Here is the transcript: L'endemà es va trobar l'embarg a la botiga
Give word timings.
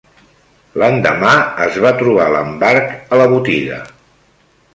L'endemà 0.83 1.33
es 1.65 1.77
va 1.83 1.91
trobar 1.99 2.25
l'embarg 2.37 2.97
a 2.99 3.21
la 3.23 3.29
botiga 3.37 3.79